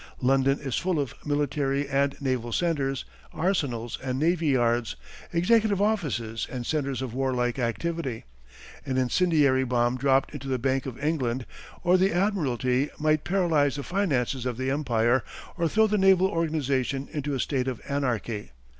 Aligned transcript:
London 0.19 0.57
is 0.59 0.77
full 0.77 0.99
of 0.99 1.13
military 1.27 1.87
and 1.87 2.19
naval 2.19 2.51
centres, 2.51 3.05
arsenals 3.31 3.99
and 4.03 4.17
navy 4.17 4.47
yards, 4.47 4.95
executive 5.31 5.79
offices 5.79 6.47
and 6.49 6.65
centres 6.65 7.03
of 7.03 7.13
warlike 7.13 7.59
activity. 7.59 8.23
An 8.83 8.97
incendiary 8.97 9.63
bomb 9.63 9.97
dropped 9.97 10.33
into 10.33 10.47
the 10.47 10.57
Bank 10.57 10.87
of 10.87 10.97
England, 10.97 11.45
or 11.83 11.97
the 11.97 12.11
Admiralty, 12.11 12.89
might 12.97 13.23
paralyze 13.23 13.75
the 13.75 13.83
finances 13.83 14.47
of 14.47 14.57
the 14.57 14.71
Empire, 14.71 15.23
or 15.55 15.67
throw 15.67 15.85
the 15.85 15.99
naval 15.99 16.25
organization 16.29 17.07
into 17.11 17.35
a 17.35 17.39
state 17.39 17.67
of 17.67 17.79
anarchy. 17.87 18.49